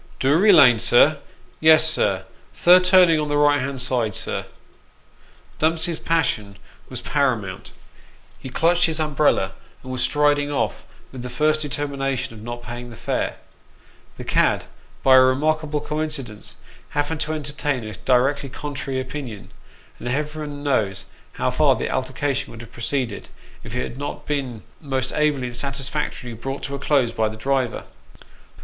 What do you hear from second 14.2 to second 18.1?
361 Tlie cad, by a remarkable coincidence, happened to entertain a